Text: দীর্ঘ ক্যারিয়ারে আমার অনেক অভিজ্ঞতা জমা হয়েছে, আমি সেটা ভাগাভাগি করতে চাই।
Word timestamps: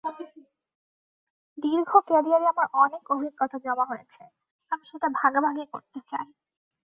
দীর্ঘ 1.57 1.91
ক্যারিয়ারে 2.07 2.47
আমার 2.47 2.67
অনেক 2.75 3.03
অভিজ্ঞতা 3.11 3.57
জমা 3.65 3.85
হয়েছে, 3.85 4.21
আমি 4.71 4.83
সেটা 4.85 5.07
ভাগাভাগি 5.19 5.65
করতে 5.73 5.99
চাই। 6.07 6.27